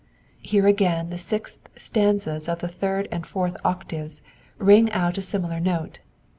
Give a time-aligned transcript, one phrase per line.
[0.41, 4.23] Here again the sixth stanzas of the third and fourth octaves
[4.57, 5.99] ring out a similar note.